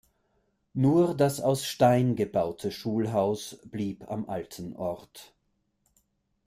[0.73, 5.35] Nur das aus Stein gebaute Schulhaus blieb am alten Ort.